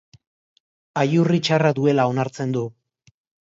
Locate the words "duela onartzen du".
1.83-2.69